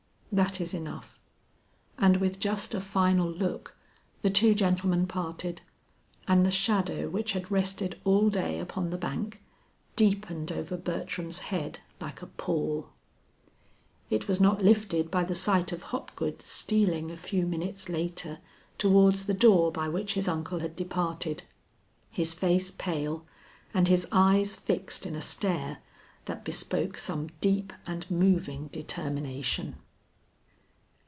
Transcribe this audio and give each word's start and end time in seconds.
"That 0.33 0.61
is 0.61 0.73
enough." 0.73 1.19
And 1.97 2.15
with 2.15 2.39
just 2.39 2.73
a 2.73 2.79
final 2.79 3.29
look, 3.29 3.75
the 4.21 4.29
two 4.29 4.55
gentlemen 4.55 5.05
parted, 5.05 5.59
and 6.25 6.45
the 6.45 6.51
shadow 6.51 7.09
which 7.09 7.33
had 7.33 7.51
rested 7.51 7.99
all 8.05 8.29
day 8.29 8.57
upon 8.57 8.91
the 8.91 8.97
bank, 8.97 9.43
deepened 9.97 10.49
over 10.49 10.77
Bertram's 10.77 11.39
head 11.39 11.79
like 11.99 12.21
a 12.21 12.27
pall. 12.27 12.91
It 14.09 14.29
was 14.29 14.39
not 14.39 14.63
lifted 14.63 15.11
by 15.11 15.25
the 15.25 15.35
sight 15.35 15.73
of 15.73 15.81
Hopgood 15.83 16.41
stealing 16.43 17.11
a 17.11 17.17
few 17.17 17.45
minutes 17.45 17.89
later 17.89 18.39
towards 18.77 19.25
the 19.25 19.33
door 19.33 19.69
by 19.69 19.89
which 19.89 20.13
his 20.13 20.29
uncle 20.29 20.59
had 20.59 20.77
departed, 20.77 21.43
his 22.09 22.33
face 22.33 22.71
pale, 22.71 23.25
and 23.73 23.89
his 23.89 24.07
eyes 24.13 24.55
fixed 24.55 25.05
in 25.05 25.13
a 25.13 25.19
stare, 25.19 25.79
that 26.23 26.45
bespoke 26.45 26.97
some 26.97 27.27
deep 27.41 27.73
and 27.85 28.09
moving 28.09 28.67
determination. 28.67 29.75